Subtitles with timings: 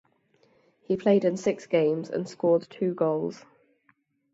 [0.87, 3.45] He played in six games and scored two goals.